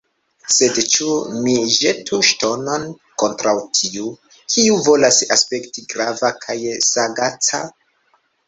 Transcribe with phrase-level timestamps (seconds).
[0.53, 2.87] Sed ĉu ni ĵetu ŝtonon
[3.23, 4.09] kontraŭ tiu,
[4.55, 6.57] kiu volas aspekti grava kaj
[6.89, 7.63] sagaca?